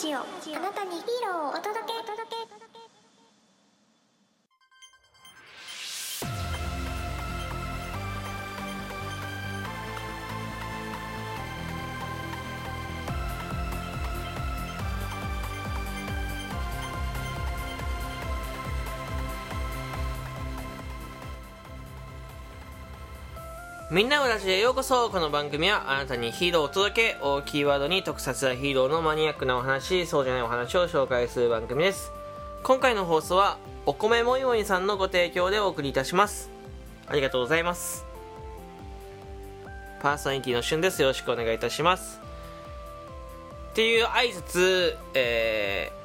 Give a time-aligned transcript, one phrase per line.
[0.00, 0.20] ジオ。
[0.20, 0.22] あ
[0.60, 2.69] なたにヒーローをお届けお届け。
[23.90, 25.10] みんなのラジへようこそ。
[25.10, 32.12] この番組はあなたにヒーローを届けをキーワードに特撮やヒーローのマニアックなお話そうじゃないお話を紹介する番組です。
[32.62, 36.50] 今回の放送はお米もいもいさんのご提供でお送りいたします。
[37.08, 38.06] ありがとうございます。
[40.00, 41.02] パーソナリティのしゅんです。
[41.02, 42.20] よろしくお願いいたします。
[43.72, 45.99] っていう挨拶えー、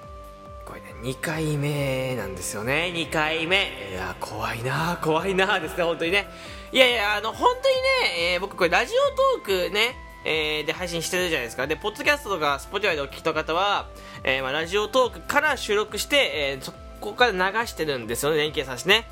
[1.06, 2.92] 2回目なんですよね。
[2.92, 3.92] 2回目。
[3.92, 6.28] いや怖いな怖いなですね本当にね。
[6.72, 7.76] いやいやあの本当に
[8.10, 11.68] ね、えー僕これラジオトークねえーで配信してるじゃないですか。
[11.68, 13.88] でポッドキャストとか Spotify でお聞きの方は、
[14.24, 19.08] えーまあ、ラジオトークから収録して、えーそこから流してるんですよね連携させてね。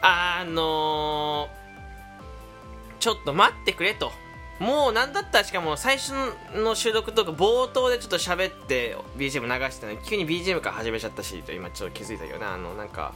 [0.00, 1.50] あの
[2.98, 4.10] ちょっと待ってくれと。
[4.58, 6.12] もうなんだったらしかも最初
[6.54, 13.12] の収録とか冒頭でちょっと喋って BGM 流してたのに急に BGM から始めちゃったし今ちょっと気づいたけどなあのなんか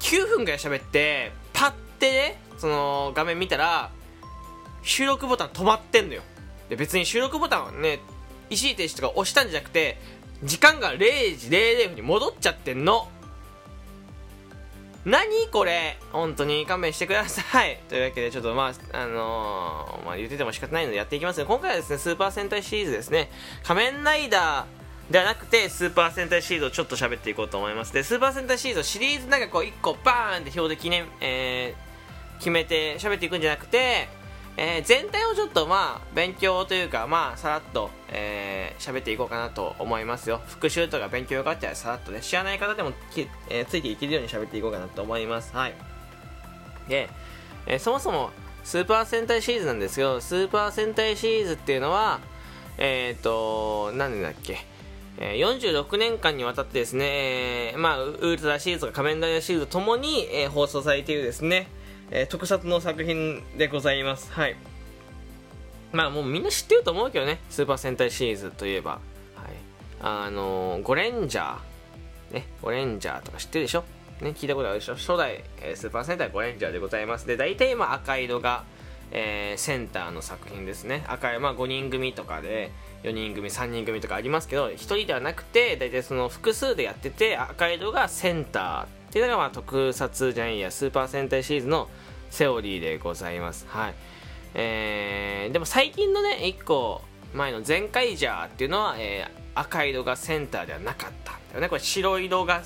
[0.00, 3.90] 9分ぐらい喋ってパッてねその画面見たら
[4.82, 6.22] 収録ボタン止まってんのよ。
[6.68, 8.00] で別に収録ボタンはね
[8.50, 9.98] 一時停止とか押したんじゃなくて
[10.44, 13.08] 時間が0時00分に戻っちゃってんの。
[15.08, 15.96] 何これ？
[16.12, 17.80] 本当に勘弁してください。
[17.88, 21.46] というわけでちょっとまああのーまあ言ってても仕方ないのでやっていきますね。
[21.46, 23.30] 今回はですねスーパー戦隊シリーズですね。
[23.64, 27.94] 仮面ライダーではなくてスーパー戦隊シリーズをちょっと喋っていこうと思います。
[27.94, 31.88] でスーパー戦隊シリーズをシリーズなんかこう1個バーンって表で記念、えー
[32.38, 34.08] 決めて喋っていくんじゃなくて、
[34.60, 40.40] えー全体をちょっとまあ勉強というかまあさらっとえー喋っていこうかなと思いますよ。
[40.46, 45.54] 復習とか勉強があったらさらっとね知らない方でもき、えーついていけるように喋っていこうかなと思います。
[45.54, 45.74] はい。
[46.88, 47.08] で、
[47.66, 48.30] えーそもそも
[48.64, 52.20] スーパー戦隊シリーズなんですけどスーパー戦隊シリーズっていうのは
[52.78, 54.58] えっ、と何年だっけ。
[55.18, 61.66] 46年間にわたってですね、まあ、ウルトラシリーズとか仮面ライダーシリーズともに、え放送されているですね、
[62.10, 64.32] えー特撮の作品でございます。
[64.32, 64.56] はい。
[65.92, 67.38] まあもうみんな知ってると思うけどね。
[67.50, 68.92] スーパー戦隊シリーズといえば。
[68.92, 69.00] はい。
[70.00, 72.46] あのーゴレンジャーね。
[72.62, 73.84] ゴレンジャーとか知ってるでしょ？
[74.20, 74.94] ね聞いたことあるでしょ？
[74.96, 77.26] 初代、えースーパー戦隊ゴレンジャーでございます。
[77.26, 78.64] で大体今赤色が
[79.10, 81.04] えーセンターの作品ですね。
[81.08, 82.70] 赤い、まあ、5人組とかで
[83.04, 91.88] 4人組3人組とかありますけど1人ではなくて大体その複数でやってて赤色がセンターっていうのが特撮じゃないやスーパー戦隊シリーズの
[92.30, 93.66] セオリーでございます。
[93.68, 93.94] はい。
[94.54, 97.02] えーでも最近のね1個
[97.34, 102.62] 前の全カイジャーっていうのは、えー赤色がセンターではなかったんだよねこれ白色が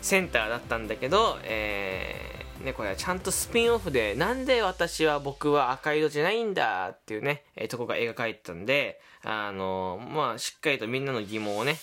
[0.00, 11.76] センターだったんだけど、えーね、これはちゃんとスピンオフでなんで私は僕は赤色じゃないんだっていうね、えーとこが描かれてたんであのまあしっかりとみんなの疑問をね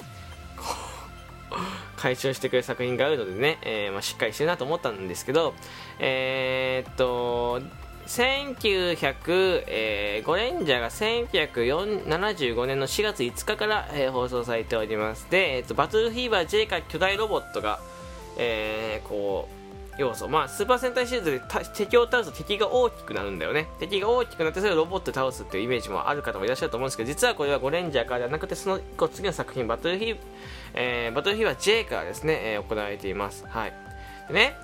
[1.98, 5.54] 解消してくれる作品があるのでね、えーまあ、しっかりしてるなと思ったんですけど
[6.00, 7.62] えーっと
[8.08, 15.28] 1900、えー、ゴレンジャーが1975年の4月5日から、えー放送されております。
[15.30, 17.82] で、えーっとバトルフィーバー J か巨大ロボットが、
[18.38, 19.57] えーこう
[19.98, 21.42] 要素まあスーパー戦隊シリーズで
[21.74, 23.68] 敵を倒すと敵が大きくなるんだよね。
[23.80, 30.18] 敵が大きくなってそれをロボットで倒すっていうイメージもある方もいらっしゃると思うんですけど実はこれはゴレンジャーからではなくてその1個次の作品バトルフィー、
[30.76, 33.46] えーバトルフィーバー J からですね、えー行われています。
[33.48, 33.74] はい。
[34.28, 34.56] でね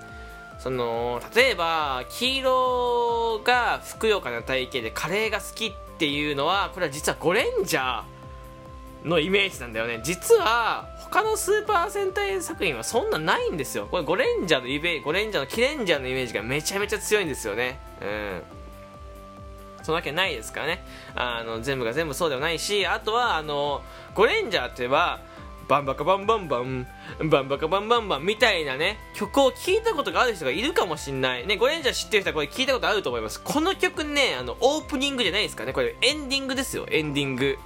[0.58, 8.13] その例えば黄色がふくよかな体型でカレーが好きっていうのはこれは実はゴレンジャー
[9.04, 10.00] のイメージなんだよね。
[10.02, 13.86] 実は他のスーパー戦隊作品はそんなないんですよ。
[13.90, 17.78] これゴレンジャーのイメージゴレンジャーのキレンジャーのイメージがめちゃめちゃ強いんですよね。
[18.00, 18.42] うん。
[19.82, 20.84] そのわけないですからね。
[21.14, 23.82] あの全部が全部そうではないしあとはあの
[24.14, 25.20] ゴレンジャーって言えば
[25.68, 26.86] バンバカバンバンバン
[27.30, 31.46] バンバカバンバンバンみたいなね曲を聴いたことがある人がいるかもしんない。
[31.46, 33.42] ねゴレンジャー知ってる人はこれ聞いたことあると思います。
[33.42, 35.74] この曲ねあのオープニングじゃないですかね。
[35.74, 36.86] これエンディングですよ。
[36.90, 37.58] エンディング。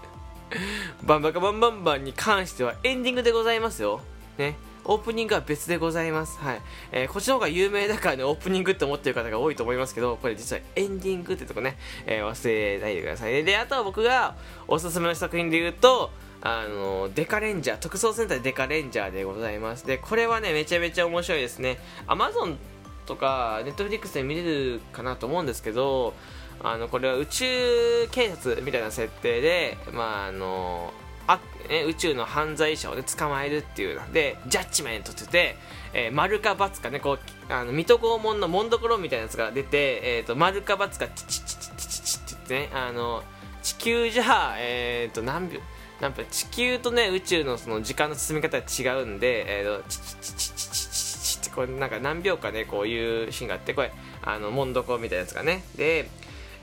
[1.05, 4.01] バンバカバンバンバンに関してはエンディングでございますよ。
[4.39, 4.57] ね。
[4.85, 6.39] オープニングは別でございます。
[6.39, 6.63] はい、
[6.93, 13.43] えーこっちの方が有名だからねオープニングって思ってる方が多いと思いますけどこれ実はエンディングってとこね、えー忘れないでくださいね。
[13.43, 14.35] であとは僕が
[14.67, 16.11] おすすめの作品で言うと
[16.41, 19.87] あのデカレンジャー特捜戦隊デカレンジャーでございます。
[19.87, 21.79] でこれはねめちゃめちゃ面白いですね。
[22.07, 22.57] Amazon
[23.05, 26.15] とかネットフリックスで見れるかなと思うんですけど
[26.63, 30.93] あのこれは宇宙警察みたいな設定で、まああの
[31.29, 31.39] あ
[31.69, 35.57] ね、宇宙の犯罪者を、ね、捕まえるっていうのでジャッジメントって言って、
[35.93, 37.19] えー、丸か×かねこ
[37.49, 43.23] うあの水戸黄門の門所みたいなやつが出て、えーと、丸か×かチチチチチチチって言ってねあの
[43.63, 45.61] 地球じゃ、えーと、何秒
[46.01, 56.09] なんか地球とね宇宙のその時間の進み方が違うんで、えーと、チチチチチチチチってこれなんか何秒かねこういうシーンがあってこれあの門所みたいなやつがねで、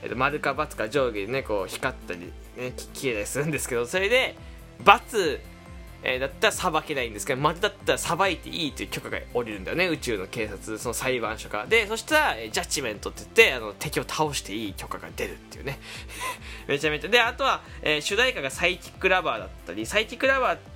[0.02, 2.20] えー、と丸か×か上下でねこう光ったり
[2.56, 4.36] ね消えたりするんですけどそれで
[4.84, 5.40] 罰、
[6.02, 11.66] えー、だったら裁けないんですけど丸だったら裁いていいという許可が下りるんだよね宇宙の警察その裁判所から。
[11.66, 15.78] でそしたら、えジャッジメントって言ってあの敵を倒していい許可が出るっていうね。
[16.68, 17.08] めちゃめちゃ。
[17.08, 20.75] であとは、えー、主題歌がサイキックラバーだったりサイキックラバーって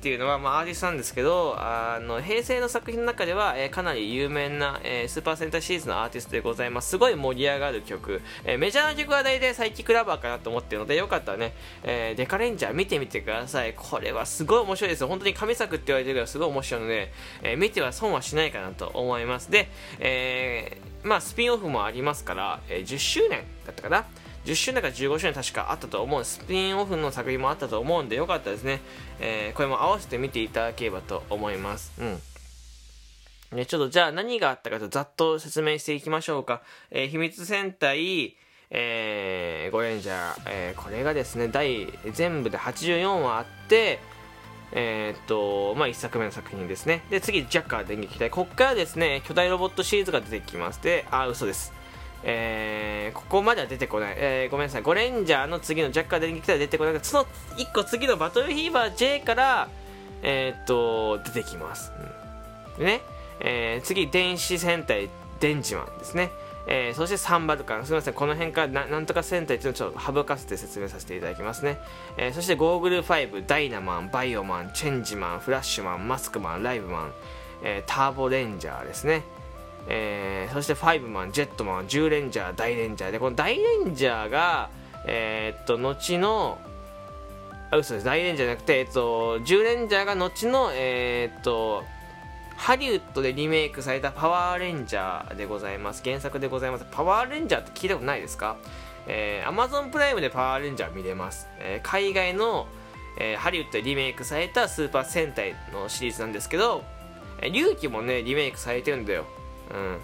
[0.00, 6.88] っていうのは、まあ、アーティストなんですけどあの平成の作品の中では、えー、かなり有名な、えー、スーパーセンターシリーズのアーティストでございます。
[6.88, 11.52] すごい盛り上がる曲、えー、メジャーな曲は大体サイキックラバーかなと思ってるのでよかったらね、
[11.84, 13.74] え、デカレンジャー見てみてください。
[13.74, 17.12] これはすごい面白いです本当に神作って言われてるぐらすごい面白いので、
[17.42, 19.50] え、見ては損はしないかなと思います。
[19.50, 19.68] で、
[19.98, 24.06] え、まあスピンオフもありますから、え、10周年だったかな。
[24.44, 28.80] 10周年か15周年確かあったと思うスピンオフの作品もあったと思うんでよかったですね、
[29.20, 32.18] えー、これも合わせて見ていただければと思いますうん
[33.52, 36.62] ね、ちょっとじゃあ何があったかとざっと説明していきましょうか。
[36.92, 38.36] えー、秘密戦隊、
[38.70, 43.98] えー、ゴレンジャー、えー、これがですね、第、全部で84話あって、
[44.70, 47.02] えー、っと、まあ、1作目の作品ですね。
[47.10, 48.30] で、次、ジャッカー電撃隊。
[48.30, 50.80] こっからですね、巨大ロボットシリーズが出てきます。
[50.80, 51.72] で、あ、嘘です。
[52.22, 57.26] えー、ここまでは出てこない、えー、ごめんなさい、ゴレンジャーの次のジャッカー電撃隊は出てこないその
[57.56, 59.68] 1個次のバトルヒーバー J から、
[60.22, 61.92] えー、っと、出てきます。
[62.78, 63.00] うん、ね、
[63.40, 65.08] えー、次、電子戦隊
[65.40, 66.30] デンジマンですね。
[66.66, 67.86] えー、そしてサンバルカン。
[67.86, 68.14] すみません。
[68.14, 71.78] この辺からななんとか戦隊っていうのをちょっと省かせて説明させていただきますね。
[72.16, 77.12] えー、そしてゴーグル5、ダイナマン、バイオマン、チェンジマン、フラッシュマン、マスクマン、ライブマン、
[77.64, 79.22] えー、ターボレンジャーですね。
[79.88, 84.70] えー、そしてファイブマン、ジェットマン、10レンジャー、大レンジャーで、この大レンジャーが、
[85.06, 86.58] えー、っと、後の、
[87.70, 91.84] あ、嘘です、大レンジャーじゃなくて、えっと、10レンジャーが後の、えー、っと、
[92.56, 96.02] ハリウッドでリメイクされたパワーレンジャーでございます。
[96.04, 96.84] 原作でございます。
[96.90, 98.58] パワーレンジャーって聞いたことないですか？
[99.06, 101.48] えー、Amazon プライムでパワーレンジャー見れます。
[101.58, 102.68] えー、海外の、
[103.18, 106.84] えー、ハリウッドでリメイクされたスーパー戦隊のシリーズなんですけど、
[107.40, 109.24] えー、龍騎もね、リメイクされてるんだよ。
[109.72, 109.98] うん。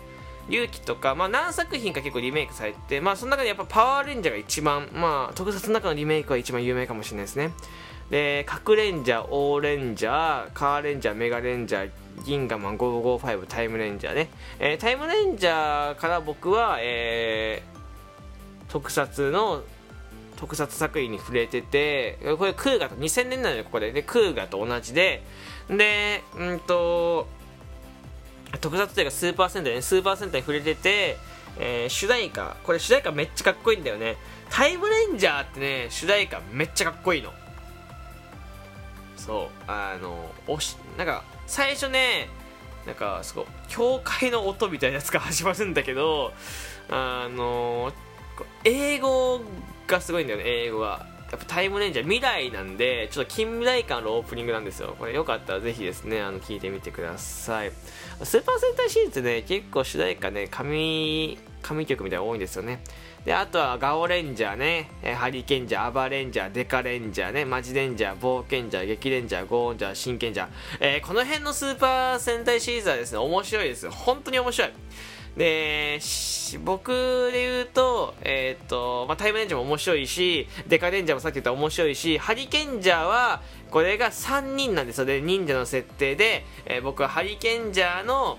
[0.49, 7.53] 龍騎とか、まあ何作品か結構リメイクされて、まあその中でやっぱパワーレンジャーが一番、まあ特撮の中のリメイクは一番有名かもしれないですね。
[8.11, 11.91] で、核レンジャー、オーレンジャー、カーレンジャー、メガレンジャー、
[12.25, 14.29] 銀河マン555タイムレンジャーね。
[14.61, 19.65] えー、タイムレンジャーから僕は、えー、特撮の
[20.37, 23.91] 特撮作品に触れてて、これクーガと2000年なのよ、ここで。
[23.91, 25.23] で、クーガと同じで、
[25.69, 27.27] で、うんと、
[28.59, 31.17] 特撮というかスーパー戦隊ねスーパー戦隊触れてて、
[31.59, 34.17] えー、主題歌これ主題歌めっちゃかっこいいんだよね。
[34.51, 37.33] タイムレンジャーってね主題歌めっちゃかっこいいの。
[39.17, 42.29] そうあのおしなんか最初ね
[42.87, 46.33] なんかすごい教会の音みたいなやつが始まるんだけど
[46.89, 47.93] あの
[48.63, 49.41] 英語
[49.89, 51.16] がすごいんだよね英語が。
[51.31, 57.73] やっぱタイムレンジャー未来なんでちょっと近未来感のオープニングなんですよこれよかったらぜひですねあの聞いてみてください
[58.23, 62.81] スーパー戦隊シリーズね結構主題歌ね神神曲みたいなの多いんですよね
[63.27, 73.91] であとはガオレンジャーね、ハリケンジャー、アバレンジャー、デカレンジャーね、マジレンジャー、冒険ジャー、激レンジャー、ゴーンジャー、真剣ジャー、えー、この辺のスーパー戦隊シリーズはですね、面白いですよ。
[73.91, 74.71] 本当に面白い。
[75.37, 75.99] で、
[76.65, 85.05] 僕で言うと、えっ、と、まあ、タイムレンジャーも面白いし、デカレンジャーもさっき言った面白いし、ハリケンジャーは、これが3人なんですよ。
[85.05, 88.39] で、忍者の設定で、えー、僕はハリケンジャーの、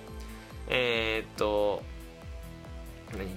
[0.70, 1.84] えっ、と、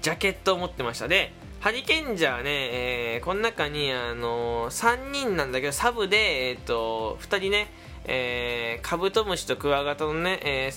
[0.00, 7.66] ジャケットを持ってましたで、ハリケンジャーね、えー、この中に、あのー、3人なんだけど、サブで、えっ、と、2人ね、
[8.06, 10.72] えー、カブトムシとクワガタのね、え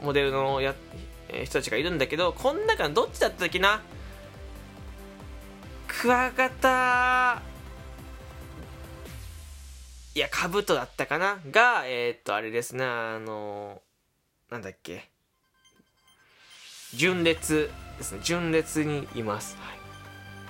[0.00, 0.76] ー、モデルのや
[1.28, 3.82] えー、人たちがいるんだけどこの中のどっちだったっけな？
[5.86, 7.42] クワガタ。
[10.14, 11.38] いやカブトだったかな？
[11.50, 15.08] がえー、っとあれですねあのー、なんだっけ？
[16.94, 18.20] 純烈ですね。
[18.22, 19.78] 純烈にいます、はい、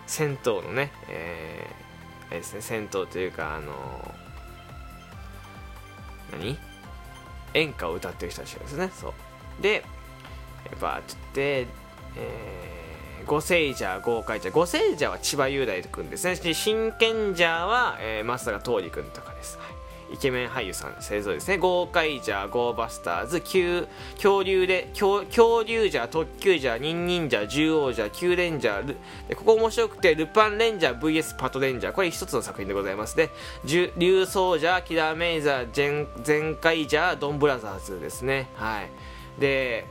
[0.07, 2.63] 戦闘のねえー、あれですね。
[2.63, 4.15] 戦闘というかあの、
[6.33, 6.57] 何？
[7.55, 8.91] 演歌を歌ってる人たちですね。
[8.95, 9.13] そう。
[9.63, 9.83] で
[10.81, 11.73] バーって言って、
[12.17, 16.37] えー、ゴセイジャー豪快ジャーゴセイジャーは千葉雄大君ですね。
[16.55, 19.79] 真剣ジャーは、えー、松坂桃李君とかです、はい。
[20.11, 21.59] イケメン俳優さん勢ぞろいですね。
[21.59, 28.97] 豪快ジャーゴーバスターズ恐恐竜で恐恐竜ジャー特急ジャーニンニンジャー獣王ジャーキューレンジャー
[29.29, 31.93] でここ面白くてルパンレンジャー VS パトレンジャー。
[31.93, 33.29] これ一つの作品でございますね。
[33.67, 38.49] 竜奏ジャーキラーメイザー全開ジャードンブラザーズですね。
[38.55, 38.91] はい。
[39.39, 39.87] で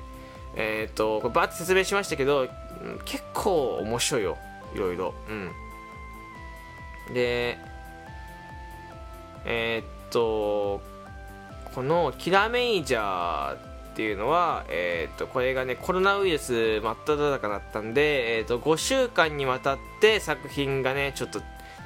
[0.58, 2.48] えっ、とこれバーって説明しましたけど
[3.06, 4.38] 結構面白いよ
[4.76, 5.14] いろいろ。
[5.30, 5.34] う
[7.12, 7.14] ん。
[7.14, 7.58] で
[9.46, 10.82] えーっと
[11.74, 13.60] このキラメイジャーっ
[13.96, 21.42] ていうのは、えー、っとこれがねコロナウイルス真っ只中だったんで、えー、っと5週間にわたって作品がねちょっと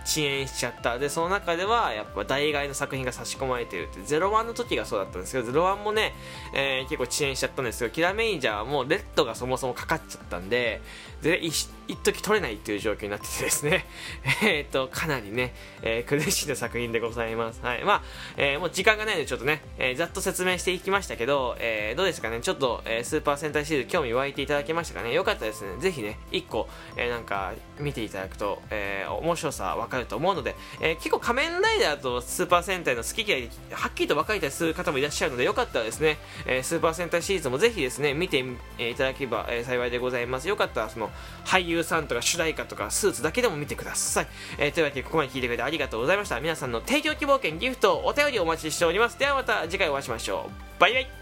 [0.06, 1.00] 遅延しちゃった。
[1.00, 6.14] でその中ではやっぱ大概の作品が差し込まれてるって01の時がそうだったんですけど01もね、
[6.54, 10.82] えー結構遅延しちゃったんですけどキラメインジャーはもうレッドがそもそもかかっちゃったんで
[11.22, 13.86] で一時取れないっていう状況になっててですね。
[14.44, 17.62] えっとかなりね、えー苦しいな作品でございます。
[17.62, 17.84] はい。
[17.84, 18.04] まあ、
[18.38, 22.40] えーもう時間がないのでちょっとね、えーざっと説明していきましたけど、えーどうですかね。
[22.42, 25.14] ちょっと、えースーパー戦隊シリーズ興味湧いていただけましたかね。
[25.14, 25.80] よかったですね。
[25.80, 38.40] ぜひね1個、えーなんか見ていただくと、えー面白さわかると思うので、えー結構仮面ライダーとスーパー戦隊の好き嫌いはっきりと分かれたりする方もいらっしゃるのでよかったらですね、えースーパー戦隊シリーズもぜひですね見て、
[38.78, 40.48] えーいただければ、えー幸いでございます。
[40.48, 41.11] よかったらその
[41.46, 44.28] 俳優さんとか主題歌とかスーツだけでも見てください、
[44.58, 46.40] えーというわけでここまで聞いてくれてありがとうございました。
[46.40, 49.18] 皆さんの提供希望券ギフトお便りお待ちしております。
[49.18, 50.80] ではまた次回お会いしましょう。
[50.80, 51.21] バイバイ。